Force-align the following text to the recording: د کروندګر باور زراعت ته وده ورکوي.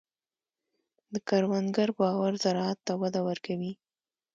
د 1.13 1.15
کروندګر 1.27 1.89
باور 1.99 2.31
زراعت 2.43 2.79
ته 2.87 2.93
وده 3.01 3.21
ورکوي. 3.29 3.73